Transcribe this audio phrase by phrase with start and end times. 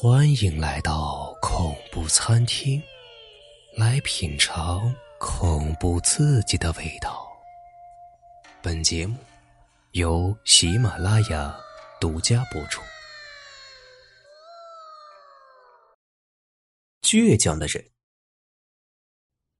[0.00, 2.80] 欢迎来到恐怖餐厅，
[3.76, 7.26] 来品尝恐怖刺激的味道。
[8.62, 9.16] 本节目
[9.94, 11.52] 由喜马拉雅
[12.00, 12.80] 独家播出。
[17.02, 17.84] 倔强的人，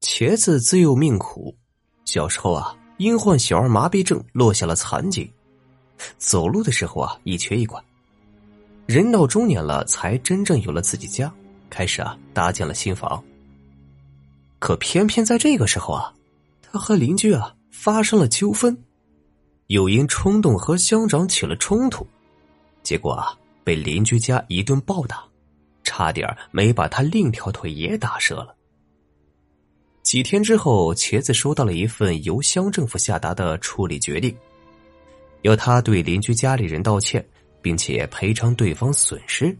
[0.00, 1.58] 茄子自幼命苦，
[2.04, 5.34] 小时候啊，因患小儿麻痹症落下了残疾，
[6.18, 7.84] 走路的时候啊，一瘸一拐。
[8.90, 11.32] 人到中年了，才真正有了自己家，
[11.70, 13.22] 开始啊搭建了新房。
[14.58, 16.12] 可偏偏在这个时候啊，
[16.60, 18.76] 他和邻居啊发生了纠纷，
[19.68, 22.04] 又因冲动和乡长起了冲突，
[22.82, 25.22] 结果啊被邻居家一顿暴打，
[25.84, 28.56] 差点没把他另条腿也打折了。
[30.02, 34.36] 几天之后，茄子收到了一份由乡政府下达的处理决定，
[35.42, 37.24] 要他对邻居家里人道歉。
[37.62, 39.56] 并且赔偿对方损失，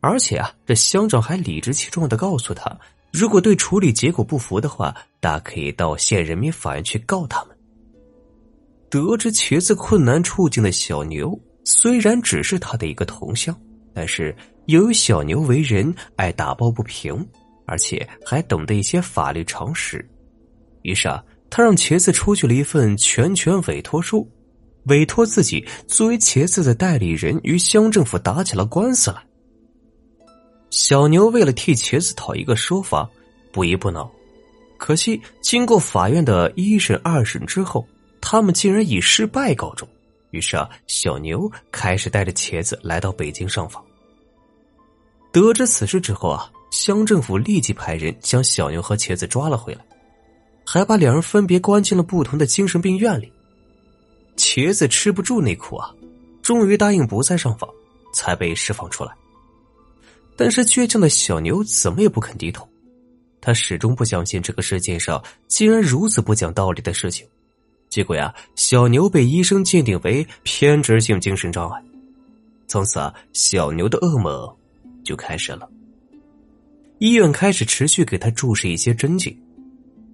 [0.00, 2.76] 而且啊，这乡长还理直气壮的告诉他，
[3.12, 7.56] 如果对处理结果不服的话，大可以到县人民法院去告他们。
[8.90, 13.58] 得知茄子困难处境的小牛，虽然只是他的一个同乡，
[13.94, 14.34] 但是
[14.66, 17.26] 由于小牛为人爱打抱不平，
[17.66, 20.06] 而且还懂得一些法律常识，
[20.82, 24.28] 于是啊，他让茄子出具了一份全权委托书。
[24.84, 29.22] 委托自己作为茄子的代理人，与乡政府打起了官司来。
[30.70, 33.08] 小牛为了替茄子讨一个说法，
[33.52, 34.10] 不依不挠。
[34.78, 37.86] 可惜经过法院的一审、二审之后，
[38.20, 39.88] 他们竟然以失败告终。
[40.30, 43.84] 于是啊，小牛开始带着茄子来到北京上访。
[45.30, 49.84] 得知此事之后啊，乡政府立即派人将小牛和茄子抓了回来，
[50.64, 53.30] 还把两人分别关进了不同的精神病院里。
[54.36, 55.94] 茄子吃不住那苦啊，
[56.42, 57.68] 终于答应不再上访，
[58.14, 59.12] 才被释放出来。
[60.36, 62.66] 但是倔强的小牛怎么也不肯低头，
[63.40, 67.26] 他始终不相信这个世界上竟然如此不讲道理的事情。
[67.88, 71.82] 结果呀，小牛被医生鉴定为偏执性精神障碍。
[72.66, 74.50] 从此啊，小牛的噩梦
[75.04, 75.68] 就开始了。
[76.98, 79.38] 医院开始持续给他注射一些针剂。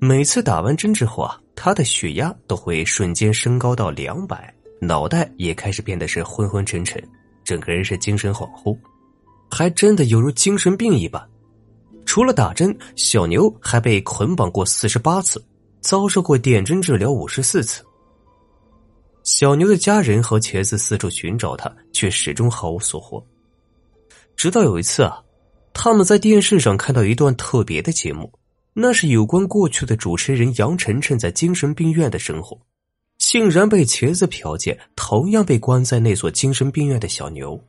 [0.01, 7.03] 每次打完针之后啊，他的血压都会瞬间升高到两百，脑袋也开始变得是昏昏沉沉，
[7.43, 8.79] 整个人是精神恍惚，
[9.51, 11.21] 还真的犹如精神病一般。
[12.07, 15.45] 除了打针，小牛还被捆绑过四十八次，
[15.81, 17.85] 遭受过电针治疗五十四次。
[19.25, 23.23] 小牛的家人和茄子四处寻找他，却始终毫无所获。
[24.37, 25.21] 直到有一次啊，
[25.75, 28.33] 他们在电视上看到一段特别的节目。
[28.81, 32.57] 那是有关过去的主持人杨晨晨在精神病院的生活，
[33.17, 37.61] 竟然被茄子瞟见，同样被关在那所精神病院的小牛。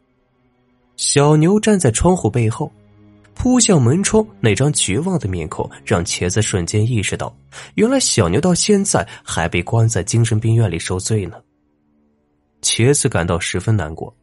[0.97, 2.72] 小牛站在窗户背后，
[3.34, 7.36] 扑向门窗，那张绝望的面孔让茄子瞬间意识到，
[7.74, 11.38] 原来小牛到现在还被关在精神病院里受罪呢。
[12.62, 14.16] 茄子感到十分难过，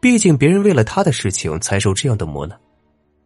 [0.00, 2.60] 毕竟别人为了他的事情才受这样的磨难。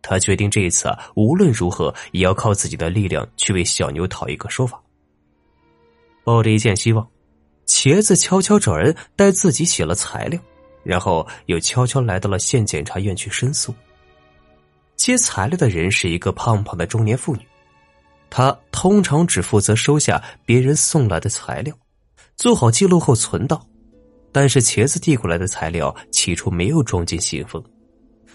[0.03, 4.81] 他决定这一次啊，无论如何也要靠自己的力量去为小牛讨一个说法。
[6.25, 7.07] 抱着一线希望，
[7.67, 10.41] 茄子悄悄找人带自己写了材料，
[10.83, 13.75] 然后又悄悄来到了县检察院去申诉。
[14.97, 17.47] 接材料的人是一个胖胖的中年妇女，
[18.29, 21.75] 她通常只负责收下别人送来的材料，
[22.37, 23.67] 做好记录后存档。
[24.33, 27.61] 但是茄子递过来的材料起初没有装进信封。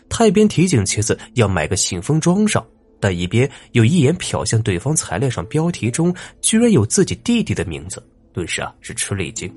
[0.10, 2.66] 他一边提醒茄子要买个信封装上，
[3.00, 8.02] 但一边又一眼瞟向对方材料上标题中居然有自己弟弟的名字，
[8.32, 9.54] 顿时啊是吃了一惊，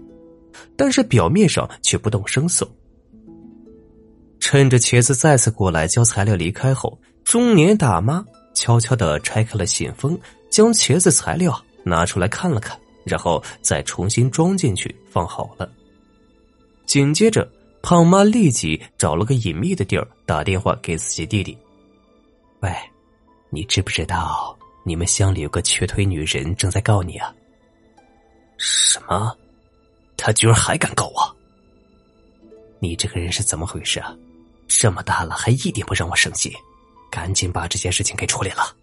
[0.77, 2.69] 但是表面上却不动声色。
[4.41, 10.19] 趁着茄子再次过来交材料离开后，中年大妈悄悄的拆开了信封，
[10.51, 15.71] 将茄子材料拿出来看了看，然后再重新装进去放好了。
[16.87, 17.49] 紧接着。
[17.81, 21.57] 胖妈立即找了个隐秘的地儿打电话给自己弟弟
[22.61, 22.75] ：“喂，
[23.51, 27.35] 你知不知道你们乡里有个瘸腿女人正在告你啊
[28.59, 29.35] ？”“什么？
[30.17, 31.37] 他居然还敢告我？
[32.81, 34.15] 你这个人是怎么回事啊？
[34.67, 36.53] 这么大了还一点不让我省心，
[37.11, 38.77] 赶紧把这件事情给处理了。”“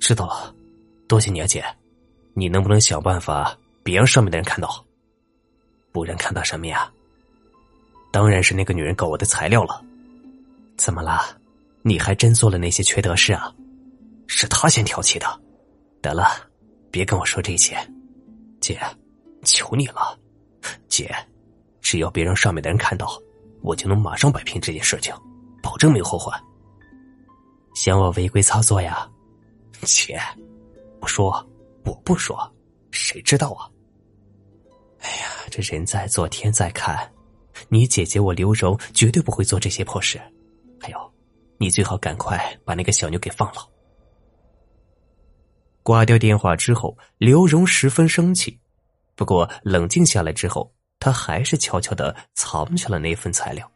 [0.00, 0.54] 知道了，
[1.06, 1.64] 多谢你啊，姐。
[2.34, 4.84] 你能不能想办法别让上面的人看到？
[5.92, 6.92] 不然看到什么呀？”
[8.12, 9.82] 当然是那个女人搞我的材料了，
[10.76, 11.20] 怎么了？
[11.82, 13.52] 你还真做了那些缺德事啊？
[14.28, 15.26] 是她先挑起的。
[16.02, 16.26] 得了，
[16.90, 17.76] 别跟我说这些，
[18.60, 18.78] 姐，
[19.44, 20.18] 求你了，
[20.88, 21.14] 姐，
[21.80, 23.18] 只要别让上面的人看到，
[23.62, 25.14] 我就能马上摆平这件事情，
[25.62, 26.38] 保证没有后患。
[27.74, 29.08] 嫌我违规操作呀？
[29.82, 30.20] 姐，
[31.00, 31.44] 不说，
[31.84, 32.38] 我不说，
[32.90, 33.70] 谁知道啊？
[35.00, 37.10] 哎呀，这人在做天在看，
[37.68, 40.20] 你姐姐我刘荣绝对不会做这些破事。
[40.80, 41.12] 还有，
[41.58, 43.68] 你最好赶快把那个小妞给放了。
[45.82, 48.58] 挂掉电话之后，刘荣十分生气，
[49.16, 53.68] 不过冷静下来之后，他还是悄悄的藏起了那份材料。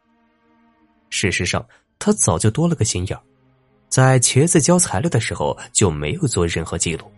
[1.11, 1.67] 事实上，
[1.99, 3.19] 他早就多了个心眼
[3.89, 7.11] 在茄子交材料的时候就没有做任何记录。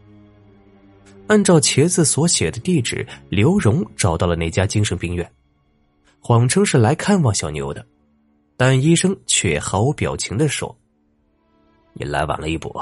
[1.26, 5.30] 按照茄子所写的地址，刘荣找到了那家精神病院，
[6.20, 7.84] 谎称是来看望小牛的，
[8.56, 10.76] 但医生却毫无表情的说
[11.94, 12.74] ：“你来晚了一步。”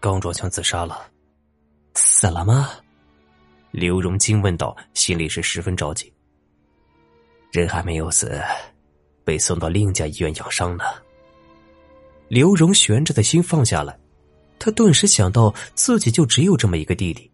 [0.00, 1.08] 刚撞墙自杀了，
[1.94, 2.70] 死了吗？
[3.70, 6.12] 刘荣惊问道，心里是十分着急。
[7.50, 8.38] 人还没有死，
[9.24, 10.84] 被送到另一家医院养伤呢。
[12.28, 13.98] 刘荣悬着的心放下来，
[14.58, 17.30] 他顿时想到自己就只有这么一个弟弟，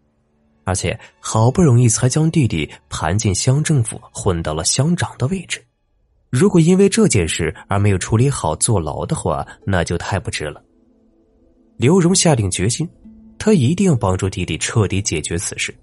[0.68, 5.64] 而且好不容易才将弟弟盘进乡政府，混到了乡长的位置。
[6.28, 10.62] 如果因为这件事而没有处理好坐牢的话，那就太不值了。
[11.78, 12.86] 刘荣下定决心，
[13.38, 15.74] 他一定要帮助弟弟彻底解决此事。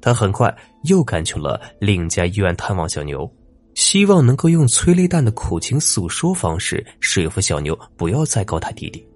[0.00, 0.50] 他很快
[0.84, 3.30] 又赶去了另一家医院探望小牛，
[3.74, 9.06] 希望能够用催泪弹的苦情诉说方式说服小牛不要再告他弟弟，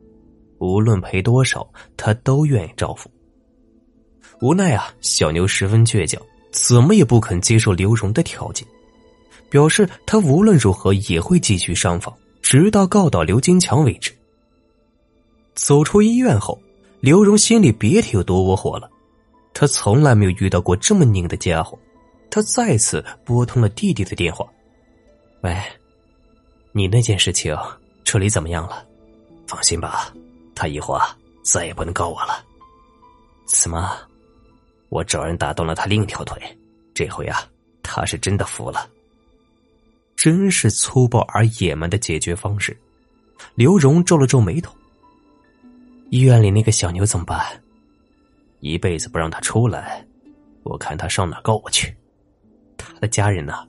[0.58, 1.66] 无论赔多少，
[1.96, 3.10] 他都愿意照付。
[4.40, 6.20] 无奈啊，小牛十分倔强，
[6.50, 8.66] 怎么也不肯接受刘荣的条件，
[9.48, 14.12] 表示他无论如何也会继续上访，直到告倒刘金强为止。
[15.54, 16.60] 走出医院后，
[17.00, 18.90] 刘荣心里别提有多窝火了。
[19.54, 21.78] 他从来没有遇到过这么拧的家伙。
[22.28, 24.44] 他再次拨通了弟弟的电话
[25.42, 25.56] ：“喂，
[26.72, 27.56] 你那件事情
[28.04, 28.84] 处理怎么样了？
[29.46, 30.12] 放心吧，
[30.56, 32.44] 他以后啊再也不能告我了。
[33.46, 33.96] 怎么？
[34.94, 36.40] 我找人打断了他另一条腿，
[36.94, 37.42] 这回啊
[37.82, 38.88] 他是真的服了。
[40.14, 42.76] 真是粗暴而野蛮的解决方式。”
[43.56, 44.72] 刘荣皱了皱眉头。
[46.10, 47.44] 医院里那个小牛怎么办？
[48.60, 50.06] 一辈子不让他出来，
[50.62, 51.92] 我看他上哪告我去？
[52.76, 53.66] 他的家人呢？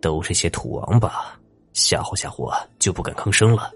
[0.00, 1.36] 都是些土王八，
[1.72, 2.48] 吓唬吓唬
[2.78, 3.72] 就不敢吭声了。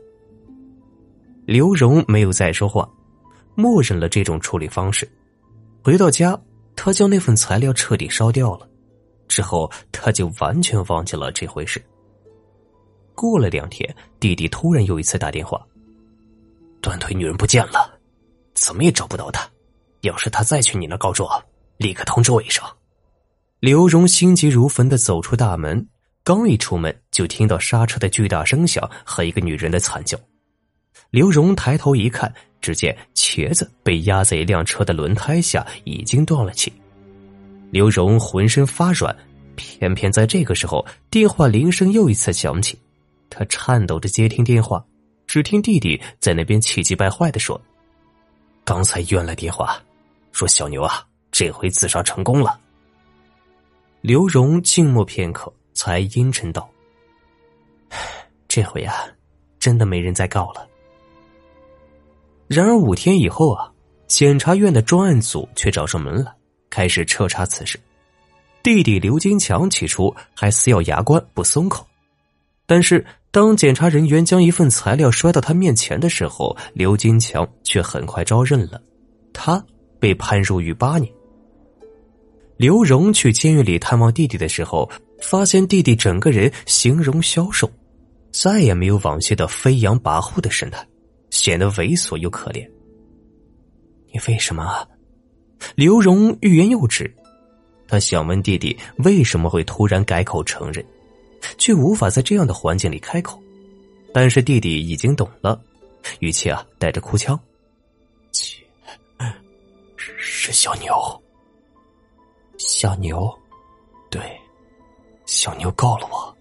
[1.44, 2.88] 刘荣没有再说话，
[3.56, 5.10] 默认了这种处理方式。
[5.88, 6.38] 回到家，
[6.76, 8.68] 他将那份材料彻底烧掉了，
[9.26, 11.82] 之后他就完全忘记了这回事。
[13.14, 15.66] 过了两天，弟弟突然又一次打电话。
[16.82, 17.98] 断腿女人不见了，
[18.52, 19.48] 怎么也找不到她。
[20.02, 21.42] 要是她再去你那告状，
[21.78, 22.62] 立刻通知我一声。
[23.58, 25.88] 刘荣心急如焚的走出大门，
[26.22, 30.18] 刚一出门就听到刹车的巨大声响和一个女人的惨叫。
[31.08, 36.72] 刘荣抬头一看，只见茄子被压在一辆车的轮胎下，已经断了气。
[37.70, 39.14] 刘荣浑身发软，
[39.56, 42.78] 偏偏在这个时候，电话铃声又一次响起，
[43.28, 44.84] 他颤抖着接听电话。
[45.26, 47.60] 只听弟弟在那边气急败坏的说
[48.64, 49.78] ：“刚才医院来电话，
[50.32, 52.58] 说小牛啊，这回自杀成功了。”
[54.00, 56.70] 刘荣静默片刻，才阴沉道
[58.48, 58.94] ：“这回啊，
[59.60, 60.66] 真的没人再告了。”
[62.48, 63.70] 然而五天以后啊，
[64.08, 66.32] 检察院的专案组却找上门来，
[66.68, 67.78] 开始彻查此事。
[68.62, 71.86] 弟弟刘金强起初还死咬牙关不松口，
[72.66, 73.04] 但是。
[73.30, 78.80] 当检察人员将一份材料摔到他面前的时候，刘金强却很快招认了，
[79.34, 79.62] 他
[80.00, 81.12] 被判入狱八年。
[82.56, 84.90] 刘荣去监狱里探望弟弟的时候，
[85.20, 87.70] 发现弟弟整个人形容消瘦，
[88.32, 90.84] 再也没有往昔的飞扬跋扈的神态，
[91.48, 92.70] 显得猥琐又可怜。
[94.12, 94.86] 你为什么？
[95.74, 97.10] 刘荣欲言又止，
[97.88, 100.84] 他想问弟弟为什么会突然改口承认。
[101.56, 103.40] 却无法在这样的环境里开口，
[104.12, 105.58] 但是弟弟已经懂了，
[106.18, 107.38] 语气啊带着哭腔
[108.30, 108.56] ：“姐，
[109.96, 110.92] 是小牛，
[112.58, 113.32] 小牛，
[114.10, 114.20] 对，
[115.24, 116.36] 小牛告了我。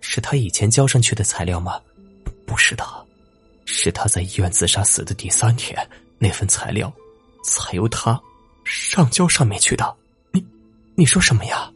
[0.00, 1.78] 是他以前交上去的材料吗？
[2.46, 3.03] 不是的，
[3.64, 5.76] 是他在医院自杀死的第三天
[6.18, 6.92] 那份材料，
[7.44, 8.20] 才由他
[8.64, 9.96] 上交上面去的。
[10.32, 10.44] 你，
[10.94, 11.70] 你说什么呀？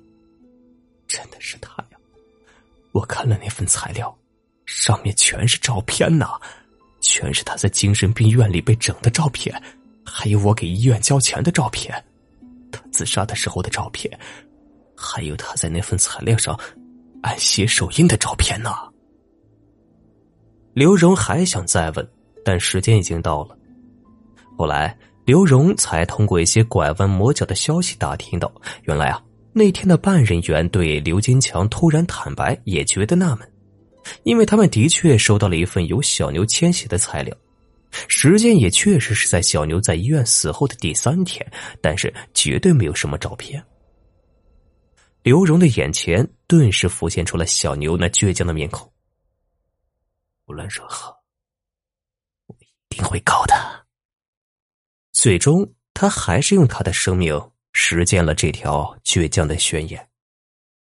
[1.07, 1.99] 真的是他呀。”
[2.93, 4.17] 我看了那份材料，
[4.65, 6.41] 上面全是照片呐，
[7.01, 9.63] 全是他在精神病院里被整的照片，
[10.05, 11.93] 还有我给医院交钱的照片，
[12.73, 14.19] 他自杀的时候的照片，
[14.97, 16.59] 还有他在那份材料上
[17.23, 18.71] 按写手印的照片呢。
[20.75, 22.09] 刘荣还想再问，
[22.45, 23.57] 但时间已经到了。
[24.57, 29.23] 后来，刘荣才通过一些拐弯抹角的消息打听到，原来啊，
[29.53, 33.53] 那天的办人员对刘金强突然坦白也觉得纳闷，
[34.23, 37.37] 因为他们的确收到了一份有小牛签写的材料，
[38.09, 41.45] 时间也确实是在小牛在医院死后的第三天，
[41.81, 43.63] 但是绝对没有什么照片。
[45.23, 48.91] 刘荣的眼前顿时浮现出了小牛那倔强的面孔。
[50.49, 51.15] 无论如何，
[52.47, 53.87] 我一定会搞的。
[55.13, 60.08] 最终，他还是用他的生命实践了这条倔强的宣言。